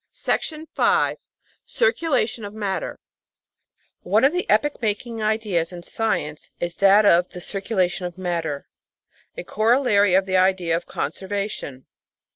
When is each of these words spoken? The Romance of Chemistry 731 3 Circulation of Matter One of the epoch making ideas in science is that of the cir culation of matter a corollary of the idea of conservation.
The 0.11 0.31
Romance 0.31 0.45
of 0.45 0.49
Chemistry 0.49 1.17
731 1.67 1.89
3 1.93 1.97
Circulation 2.27 2.45
of 2.45 2.53
Matter 2.55 2.99
One 4.01 4.23
of 4.23 4.33
the 4.33 4.49
epoch 4.49 4.81
making 4.81 5.21
ideas 5.21 5.71
in 5.71 5.83
science 5.83 6.49
is 6.59 6.75
that 6.77 7.05
of 7.05 7.29
the 7.29 7.39
cir 7.39 7.61
culation 7.61 8.07
of 8.07 8.17
matter 8.17 8.65
a 9.37 9.43
corollary 9.43 10.15
of 10.15 10.25
the 10.25 10.37
idea 10.37 10.75
of 10.75 10.87
conservation. 10.87 11.85